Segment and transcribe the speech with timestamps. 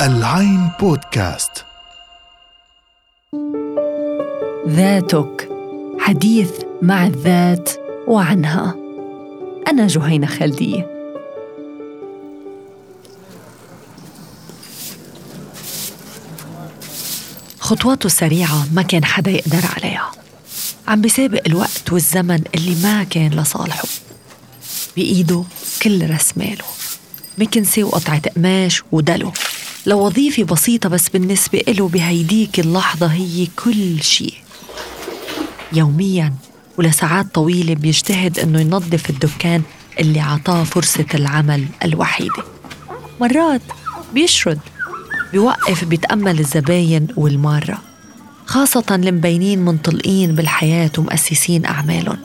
[0.00, 1.64] العين بودكاست.
[4.68, 5.48] ذاتك
[5.98, 6.50] حديث
[6.82, 7.70] مع الذات
[8.06, 8.74] وعنها.
[9.68, 10.86] أنا جهينة خلدية
[17.60, 20.10] خطواته سريعة ما كان حدا يقدر عليها.
[20.88, 23.88] عم بيسابق الوقت والزمن اللي ما كان لصالحه.
[24.96, 25.44] بإيده
[25.82, 26.64] كل رسماله.
[27.40, 29.32] مكنسة وقطعة قماش ودلو.
[29.86, 34.34] لوظيفة بسيطة بس بالنسبة له بهيديك اللحظة هي كل شيء.
[35.72, 36.34] يومياً
[36.78, 39.62] ولساعات طويلة بيجتهد إنه ينظف الدكان
[40.00, 42.44] اللي عطاه فرصة العمل الوحيدة.
[43.20, 43.62] مرات
[44.14, 44.58] بيشرد
[45.32, 47.78] بيوقف بيتأمل الزباين والمارة
[48.46, 52.18] خاصة المبينين منطلقين بالحياة ومؤسسين أعمالهم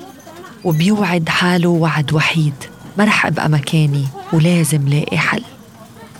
[0.63, 2.53] وبيوعد حاله وعد وحيد.
[2.97, 5.43] ما رح أبقى مكاني ولازم لاقي حل.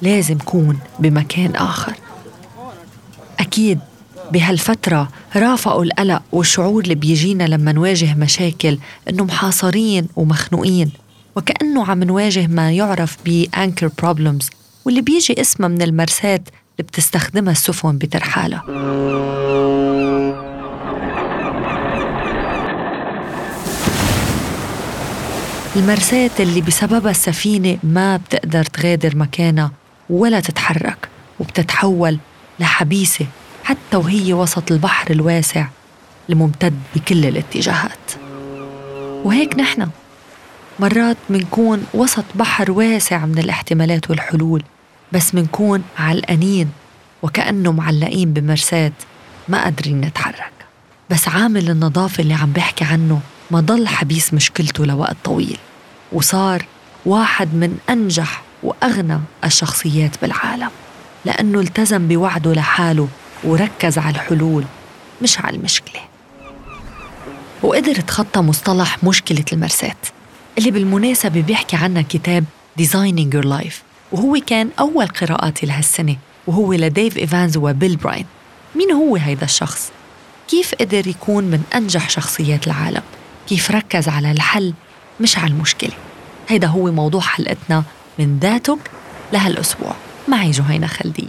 [0.01, 1.93] لازم كون بمكان آخر.
[3.39, 3.79] أكيد
[4.31, 8.77] بهالفترة رافقوا القلق والشعور اللي بيجينا لما نواجه مشاكل
[9.09, 10.91] إنه محاصرين ومخنوقين.
[11.35, 14.45] وكأنه عم نواجه ما يعرف ب anchor problems
[14.85, 18.63] واللي بيجي اسمها من المرساة اللي بتستخدمها السفن بترحالها.
[25.75, 29.71] المرساة اللي بسببها السفينة ما بتقدر تغادر مكانها
[30.09, 31.09] ولا تتحرك
[31.39, 32.19] وبتتحول
[32.59, 33.25] لحبيسة
[33.63, 35.67] حتى وهي وسط البحر الواسع
[36.29, 38.11] الممتد بكل الاتجاهات.
[39.23, 39.89] وهيك نحن
[40.79, 44.63] مرات منكون وسط بحر واسع من الاحتمالات والحلول
[45.11, 46.69] بس منكون علقانين
[47.23, 48.91] وكأنه معلقين بمرساة
[49.47, 50.51] ما قادرين نتحرك.
[51.09, 55.57] بس عامل النظافة اللي عم بحكي عنه ما ضل حبيس مشكلته لوقت طويل.
[56.11, 56.65] وصار
[57.05, 60.69] واحد من أنجح وأغنى الشخصيات بالعالم
[61.25, 63.07] لأنه التزم بوعده لحاله
[63.43, 64.63] وركز على الحلول
[65.21, 66.01] مش على المشكلة
[67.63, 69.95] وقدر تخطى مصطلح مشكلة المرساة
[70.57, 72.45] اللي بالمناسبة بيحكي عنها كتاب
[72.81, 73.75] Designing Your Life
[74.11, 76.15] وهو كان أول قراءاتي لهالسنة
[76.47, 78.25] وهو لديف إيفانز وبيل براين
[78.75, 79.91] مين هو هيدا الشخص؟
[80.47, 83.01] كيف قدر يكون من أنجح شخصيات العالم؟
[83.47, 84.73] كيف ركز على الحل
[85.19, 85.93] مش على المشكلة؟
[86.47, 87.83] هيدا هو موضوع حلقتنا
[88.19, 88.91] من ذاتك
[89.33, 89.95] لهالأسبوع.
[90.27, 91.27] معي جهينة خلدي.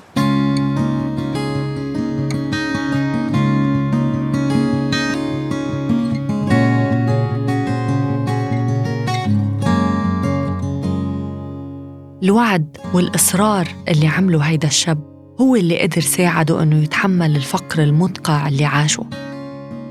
[12.23, 14.99] الوعد والإصرار اللي عمله هيدا الشاب
[15.41, 19.05] هو اللي قدر ساعده إنه يتحمل الفقر المدقع اللي عاشه.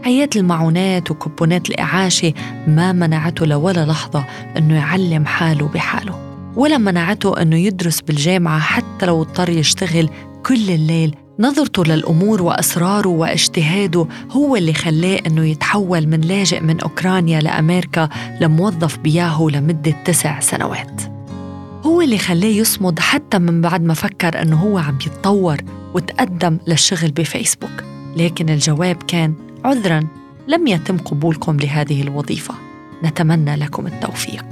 [0.05, 2.33] حياة المعونات وكوبونات الإعاشة
[2.67, 4.25] ما منعته لولا لحظة
[4.57, 6.19] إنه يعلم حاله بحاله.
[6.55, 10.09] ولا منعته إنه يدرس بالجامعة حتى لو اضطر يشتغل
[10.45, 11.15] كل الليل.
[11.39, 18.09] نظرته للأمور وأسراره واجتهاده هو اللي خلاه إنه يتحول من لاجئ من أوكرانيا لأمريكا
[18.41, 21.01] لموظف بياهو لمدة تسع سنوات.
[21.85, 25.57] هو اللي خلاه يصمد حتى من بعد ما فكر أنه هو عم يتطور
[25.93, 27.83] وتقدم للشغل بفيسبوك.
[28.17, 30.07] لكن الجواب كان عذرا
[30.47, 32.53] لم يتم قبولكم لهذه الوظيفة.
[33.03, 34.45] نتمنى لكم التوفيق.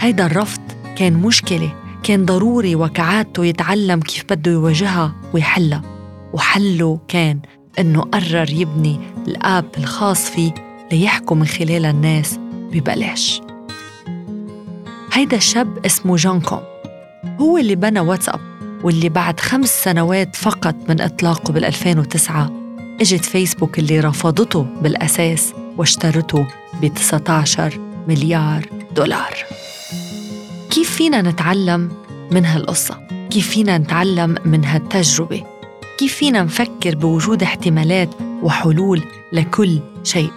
[0.00, 0.60] هيدا الرفض
[0.96, 5.82] كان مشكلة كان ضروري وكعادته يتعلم كيف بده يواجهها ويحلها.
[6.32, 7.40] وحله كان
[7.78, 10.54] إنه قرر يبني ال app الخاص فيه
[10.92, 12.38] ليحكوا من خلالها الناس
[12.72, 13.40] ببلاش.
[15.12, 16.62] هيدا الشاب اسمه جون كوم.
[17.40, 18.40] هو اللي بنى واتساب
[18.84, 22.61] واللي بعد خمس سنوات فقط من إطلاقه بال 2009
[23.02, 26.46] اجت فيسبوك اللي رفضته بالأساس واشترته
[26.82, 29.34] ب 19 مليار دولار
[30.70, 31.90] كيف فينا نتعلم
[32.30, 32.98] من هالقصة؟
[33.30, 35.42] كيف فينا نتعلم من هالتجربة؟
[35.98, 38.08] كيف فينا نفكر بوجود احتمالات
[38.42, 39.02] وحلول
[39.32, 40.30] لكل شيء؟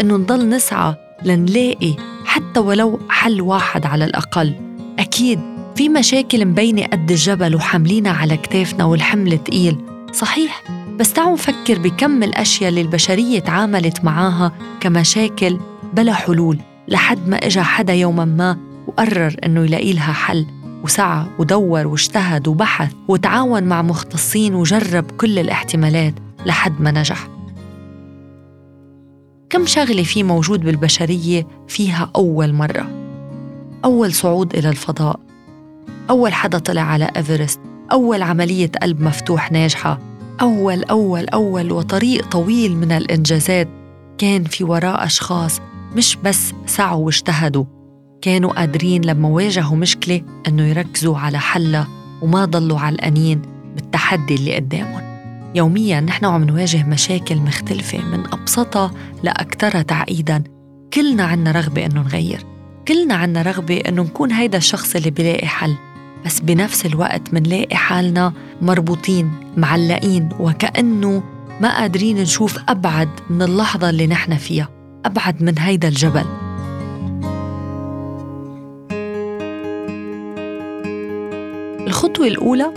[0.00, 4.54] إنه نضل نسعى لنلاقي حتى ولو حل واحد على الأقل
[4.98, 5.40] أكيد
[5.76, 9.78] في مشاكل مبينة قد الجبل وحاملينها على كتافنا والحمل تقيل
[10.12, 15.58] صحيح بس تعالوا نفكر بكم الأشياء اللي البشرية تعاملت معاها كمشاكل
[15.94, 16.58] بلا حلول
[16.88, 20.46] لحد ما إجا حدا يوما ما وقرر إنه يلاقي لها حل
[20.84, 26.14] وسعى ودور واجتهد وبحث وتعاون مع مختصين وجرب كل الاحتمالات
[26.46, 27.28] لحد ما نجح.
[29.50, 32.90] كم شغلة في موجود بالبشرية فيها أول مرة؟
[33.84, 35.20] أول صعود إلى الفضاء.
[36.10, 37.60] أول حدا طلع على إيفرست.
[37.92, 39.98] أول عملية قلب مفتوح ناجحة.
[40.40, 43.68] أول أول أول وطريق طويل من الإنجازات
[44.18, 45.60] كان في وراء أشخاص
[45.96, 47.64] مش بس سعوا واجتهدوا.
[48.22, 51.88] كانوا قادرين لما واجهوا مشكلة أنه يركزوا على حلها
[52.22, 53.42] وما ضلوا علقانين
[53.74, 55.02] بالتحدي اللي قدامهم.
[55.54, 58.90] يوميا نحن عم نواجه مشاكل مختلفة من أبسطها
[59.22, 60.44] لأكثرها تعقيدا.
[60.92, 62.44] كلنا عنا رغبة أنه نغير.
[62.88, 65.74] كلنا عنا رغبة أنه نكون هيدا الشخص اللي بيلاقي حل.
[66.26, 68.32] بس بنفس الوقت منلاقي حالنا
[68.62, 71.22] مربوطين معلقين وكأنه
[71.60, 74.68] ما قادرين نشوف أبعد من اللحظة اللي نحن فيها
[75.04, 76.24] أبعد من هيدا الجبل.
[81.86, 82.74] الخطوة الأولى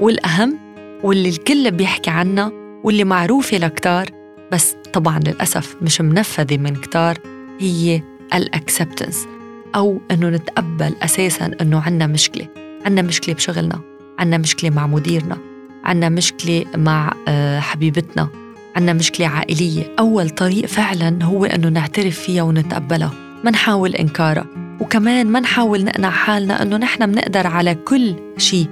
[0.00, 0.58] والأهم
[1.02, 2.52] واللي الكل بيحكي عنها
[2.84, 4.10] واللي معروفة لكتار
[4.52, 7.18] بس طبعا للأسف مش منفذة من كتار
[7.60, 8.02] هي
[8.34, 9.26] الأكسبتنس
[9.74, 12.48] أو أنه نتقبل أساسا أنه عنا مشكلة.
[12.86, 13.80] عنا مشكلة بشغلنا.
[14.18, 15.38] عنا مشكلة مع مديرنا.
[15.84, 18.28] عنا مشكلة مع آه، حبيبتنا.
[18.76, 19.94] عنا مشكلة عائلية.
[19.98, 23.12] أول طريق فعلا هو أنه نعترف فيها ونتقبلها.
[23.44, 24.46] ما نحاول إنكارها.
[24.80, 28.66] وكمان ما نحاول نقنع حالنا أنه نحن منقدر على كل شيء.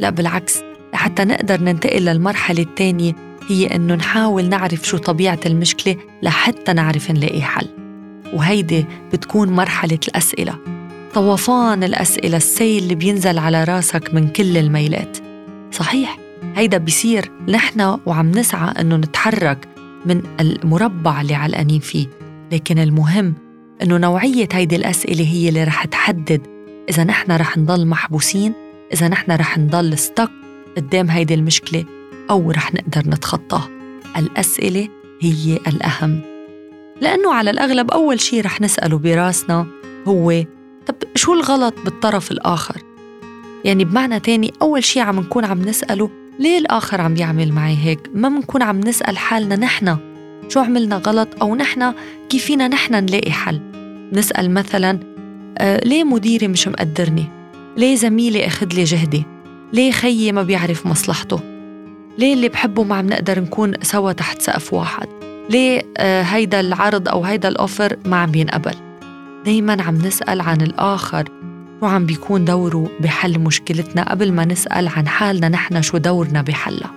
[0.00, 0.60] لا بالعكس.
[0.94, 3.12] لحتى نقدر ننتقل للمرحلة الثانية
[3.48, 7.85] هي أنه نحاول نعرف شو طبيعة المشكلة لحتى نعرف نلاقي حل.
[8.36, 10.58] وهيدي بتكون مرحلة الأسئلة.
[11.14, 15.18] طوفان الأسئلة السيل اللي بينزل على راسك من كل الميلات.
[15.72, 16.18] صحيح
[16.56, 19.68] هيدا بيصير نحن وعم نسعى أنه نتحرك
[20.06, 22.06] من المربع اللي علقانين فيه.
[22.52, 23.34] لكن المهم
[23.82, 26.40] أنه نوعية هيدي الأسئلة هي اللي رح تحدد
[26.90, 28.52] إذا نحن رح نضل محبوسين
[28.92, 30.30] إذا نحن رح نضل ستك
[30.76, 31.84] قدام هيدي المشكلة
[32.30, 33.68] أو رح نقدر نتخطاها
[34.16, 34.88] الأسئلة
[35.20, 36.35] هي الأهم.
[37.00, 39.66] لأنه على الأغلب أول شيء رح نسأله براسنا
[40.08, 40.42] هو
[40.86, 42.82] طب شو الغلط بالطرف الآخر؟
[43.64, 48.10] يعني بمعنى تاني أول شيء عم نكون عم نسأله ليه الآخر عم يعمل معي هيك؟
[48.14, 49.96] ما بنكون عم نسأل حالنا نحن
[50.48, 51.92] شو عملنا غلط أو نحن
[52.28, 53.60] كيف فينا نحن نلاقي حل
[54.12, 55.00] نسأل مثلا
[55.58, 57.24] آه ليه مديري مش مقدرني؟
[57.76, 59.24] ليه زميلي أخذ لي جهدي؟
[59.72, 61.40] ليه خيي ما بيعرف مصلحته؟
[62.18, 65.15] ليه اللي بحبه ما عم نقدر نكون سوا تحت سقف واحد؟
[65.50, 68.74] ليه هيدا العرض أو هيدا الأوفر ما عم بينقبل؟
[69.44, 71.24] دايما عم نسأل عن الآخر
[71.80, 76.90] شو عم بيكون دوره بحل مشكلتنا قبل ما نسأل عن حالنا نحن شو دورنا بحلها.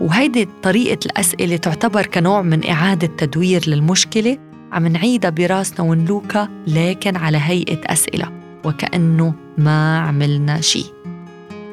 [0.00, 4.38] وهيدي طريقة الأسئلة تعتبر كنوع من إعادة تدوير للمشكلة.
[4.72, 8.32] عم نعيدها براسنا ونلوكا لكن على هيئة أسئلة
[8.64, 10.86] وكأنه ما عملنا شيء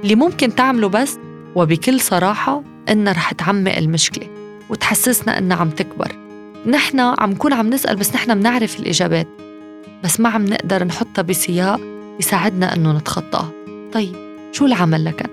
[0.04, 1.18] اللي ممكن تعمله بس
[1.56, 4.33] وبكل صراحة إنها رح تعمق المشكلة.
[4.70, 6.16] وتحسسنا إنها عم تكبر.
[6.66, 9.28] نحن عم نكون عم نسأل بس نحن بنعرف الإجابات.
[10.04, 11.82] بس ما عم نقدر نحطها بسياق
[12.20, 13.52] يساعدنا إنه نتخطاها.
[13.94, 14.16] طيب
[14.52, 15.28] شو العمل لكن؟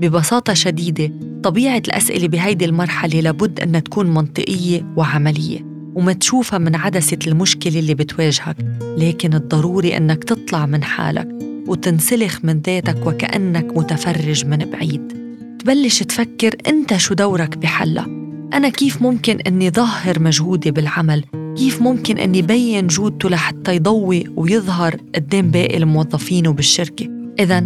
[0.00, 1.12] ببساطة شديدة
[1.42, 5.71] طبيعة الأسئلة بهيدي المرحلة لابد أنها تكون منطقية وعملية.
[5.94, 11.28] وما تشوفها من عدسة المشكلة اللي بتواجهك لكن الضروري أنك تطلع من حالك
[11.68, 15.12] وتنسلخ من ذاتك وكأنك متفرج من بعيد.
[15.58, 18.06] تبلش تفكر أنت شو دورك بحلها.
[18.52, 21.24] أنا كيف ممكن أني ظهر مجهودي بالعمل؟
[21.56, 27.08] كيف ممكن أني بين جودته لحتى يضوي ويظهر قدام باقي الموظفين وبالشركة؟
[27.40, 27.60] إذا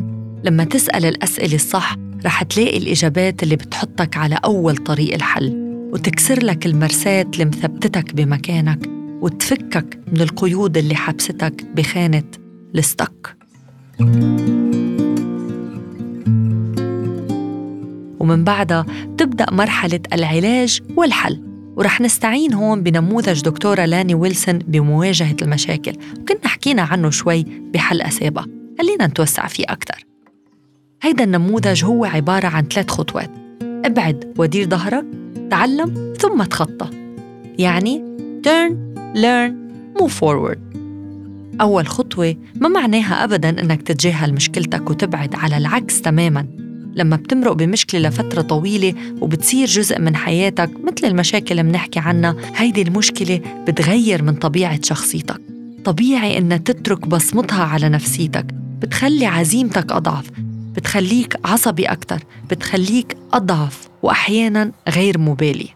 [0.44, 5.65] لما تسأل الأسئلة الصح رح تلاقي الإجابات اللي بتحطك على أول طريق الحل.
[5.92, 8.90] وتكسر لك المرساة اللي مثبتتك بمكانك
[9.20, 12.24] وتفكك من القيود اللي حبستك بخانة
[12.74, 13.36] الستك.
[18.20, 18.86] ومن بعدها
[19.18, 21.42] تبدأ مرحلة العلاج والحل
[21.76, 25.92] ورح نستعين هون بنموذج دكتورة لاني ويلسون بمواجهة المشاكل.
[26.20, 28.46] وكنا حكينا عنه شوي بحلقة سابقة
[28.78, 30.04] خلينا نتوسع فيه أكثر
[31.02, 33.45] هيدا النموذج هو عبارة عن ثلاث خطوات.
[33.86, 35.04] ابعد ودير ظهرك
[35.50, 36.90] تعلم ثم تخطى.
[37.58, 38.02] يعني
[38.46, 38.72] turn,
[39.14, 39.52] learn,
[40.02, 40.58] move forward.
[41.60, 46.46] أول خطوة ما معناها أبداً أنك تتجاهل مشكلتك وتبعد على العكس تماماً.
[46.94, 52.82] لما بتمرق بمشكلة لفترة طويلة وبتصير جزء من حياتك مثل المشاكل اللي بنحكي عنها هيدي
[52.82, 55.40] المشكلة بتغير من طبيعة شخصيتك.
[55.84, 58.46] طبيعي إنها تترك بصمتها على نفسيتك
[58.82, 60.30] بتخلي عزيمتك أضعف.
[60.76, 65.68] بتخليك عصبي أكتر بتخليك أضعف وأحيانا غير مبالي.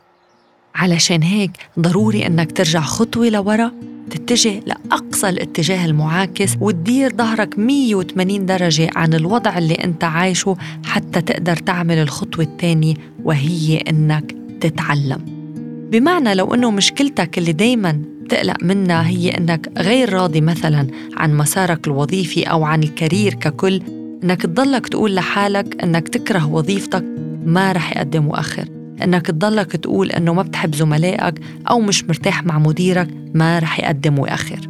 [0.75, 3.73] علشان هيك ضروري أنك ترجع خطوة لورا
[4.11, 11.57] تتجه لأقصى الاتجاه المعاكس وتدير ظهرك 180 درجة عن الوضع اللي أنت عايشه حتى تقدر
[11.57, 15.21] تعمل الخطوة الثانية وهي أنك تتعلم.
[15.93, 21.87] بمعنى لو أنه مشكلتك اللي دايما بتقلق منها هي أنك غير راضي مثلا عن مسارك
[21.87, 23.83] الوظيفي أو عن الكارير ككل
[24.25, 27.05] إنك تضلك تقول لحالك إنك تكره وظيفتك
[27.45, 28.69] ما رح يقدم مؤخر
[29.03, 31.35] إنك تضلك تقول إنه ما بتحب زملائك
[31.71, 34.69] أو مش مرتاح مع مديرك ما رح يقدم ويأخر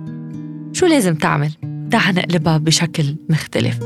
[0.72, 1.50] شو لازم تعمل؟
[1.90, 3.78] تعال نقلبها بشكل مختلف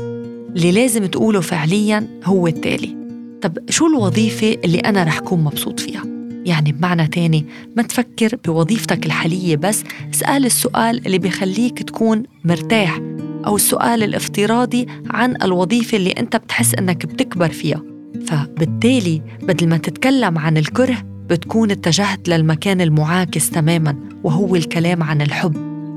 [0.55, 2.95] اللي لازم تقوله فعليا هو التالي
[3.41, 6.03] طب شو الوظيفة اللي أنا رح كون مبسوط فيها؟
[6.45, 7.45] يعني بمعنى تاني
[7.77, 12.99] ما تفكر بوظيفتك الحالية بس اسأل السؤال اللي بيخليك تكون مرتاح
[13.45, 17.81] أو السؤال الافتراضي عن الوظيفة اللي أنت بتحس أنك بتكبر فيها.
[18.27, 20.97] فبالتالي بدل ما تتكلم عن الكره
[21.29, 25.55] بتكون اتجهت للمكان المعاكس تماما وهو الكلام عن الحب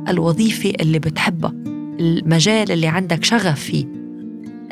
[0.09, 1.53] الوظيفة اللي بتحبها
[2.01, 3.87] المجال اللي عندك شغف فيه.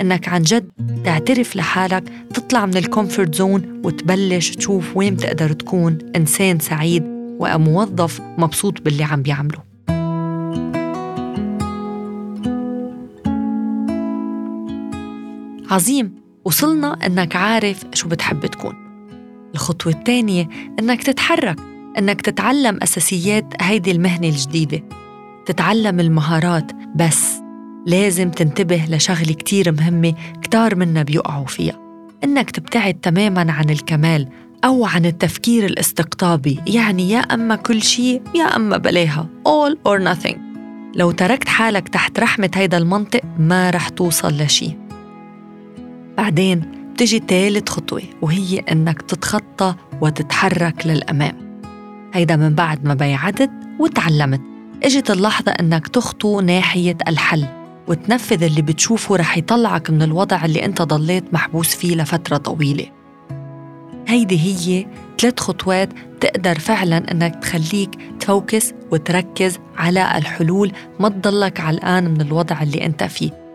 [0.00, 0.70] إنك عن جد
[1.04, 2.04] تعترف لحالك
[2.34, 7.02] تطلع من ال comfort zone وتبلش تشوف وين بتقدر تكون إنسان سعيد
[7.40, 9.75] وموظف مبسوط باللي عم بيعمله.
[15.70, 16.14] عظيم.
[16.44, 18.74] وصلنا إنك عارف شو بتحب تكون.
[19.54, 21.56] الخطوة الثانية إنك تتحرك
[21.98, 24.82] إنك تتعلم أساسيات هيدي المهنة الجديدة.
[25.46, 27.32] تتعلم المهارات بس
[27.86, 31.78] لازم تنتبه لشغلة كتير مهمة كتار منا بيقعوا فيها.
[32.24, 34.28] إنك تبتعد تماماً عن الكمال
[34.64, 39.28] أو عن التفكير الاستقطابي يعني يا أما كل شيء يا أما بلاها.
[39.48, 40.36] All or nothing.
[40.94, 44.85] لو تركت حالك تحت رحمة هيدا المنطق ما رح توصل لشي.
[46.16, 46.62] بعدين
[46.94, 51.60] بتجي تالت خطوة وهي إنك تتخطى وتتحرك للأمام.
[52.14, 54.40] هيدا من بعد ما بيعدت وتعلمت.
[54.84, 57.46] إجت اللحظة إنك تخطو ناحية الحل
[57.88, 62.86] وتنفذ اللي بتشوفه رح يطلعك من الوضع اللي أنت ضليت محبوس فيه لفترة طويلة.
[64.08, 64.86] هيدي هي
[65.20, 65.88] ثلاث خطوات
[66.20, 73.04] تقدر فعلا إنك تخليك تفوكس وتركز على الحلول ما تضلك علقان من الوضع اللي أنت
[73.04, 73.45] فيه.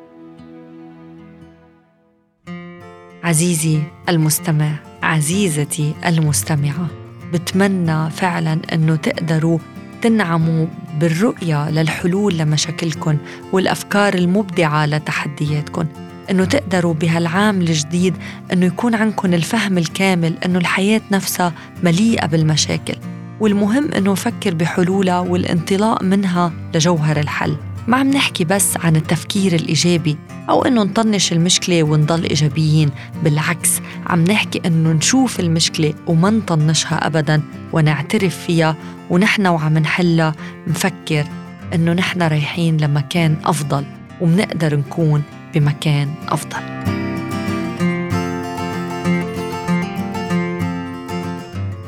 [3.23, 4.71] عزيزي المستمع
[5.03, 6.87] عزيزتي المستمعة
[7.33, 9.59] بتمنى فعلا إنه تقدروا
[10.01, 10.67] تنعموا
[10.99, 13.17] بالرؤية للحلول لمشاكلكم
[13.51, 15.85] والأفكار المبدعة لتحدياتكم
[16.31, 18.15] إنه تقدروا بهالعام الجديد
[18.53, 22.95] إنه يكون عندكم الفهم الكامل إنه الحياة نفسها مليئة بالمشاكل.
[23.39, 27.55] والمهم إنه نفكر بحلولها والانطلاق منها لجوهر الحل.
[27.88, 30.17] ما عم نحكي بس عن التفكير الإيجابي
[30.50, 32.89] أو إنه نطنش المشكلة ونضل إيجابيين
[33.23, 37.41] بالعكس عم نحكي إنه نشوف المشكلة وما نطنشها أبدا
[37.73, 38.75] ونعترف فيها
[39.09, 40.35] ونحن وعم نحلها
[40.67, 41.25] نفكر
[41.73, 43.85] إنه نحن رايحين لمكان أفضل
[44.21, 45.23] ومنقدر نكون
[45.55, 46.81] بمكان أفضل.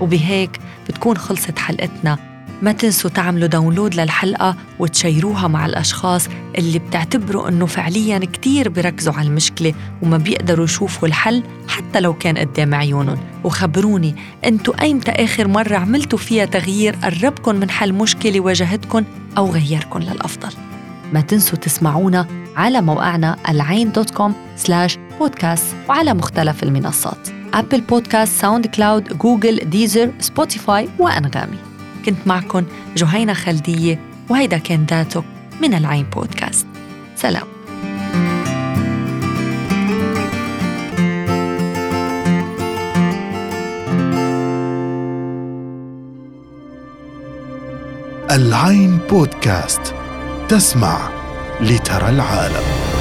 [0.01, 0.59] وبهيك
[0.89, 2.32] بتكون خلصت حلقتنا
[2.63, 6.27] ما تنسوا تعملوا داونلود للحلقة وتشيروها مع الأشخاص
[6.57, 12.37] اللي بتعتبروا أنه فعليا كتير بركزوا على المشكلة وما بيقدروا يشوفوا الحل حتى لو كان
[12.37, 13.17] قدام عيونهم.
[13.43, 14.15] وخبروني
[14.45, 19.03] أنتوا أيمتى آخر مرة عملتوا فيها تغيير قربكم من حل مشكلة واجهتكم
[19.37, 20.53] أو غيركم للأفضل؟
[21.13, 27.29] ما تنسوا تسمعونا على موقعنا العين dot com slash podcast وعلى مختلف المنصات.
[27.53, 31.72] Apple Podcast، SoundCloud، Google، Deezer، Spotify وأنغامي.
[32.05, 32.63] كنت معكم
[32.97, 35.23] جهينة خلدية وهيدا كان ذاتك
[35.61, 36.67] من العين بودكاست.
[37.15, 37.47] سلام.
[48.31, 49.95] العين بودكاست
[50.49, 51.09] تسمع
[51.61, 52.92] لترى العالم.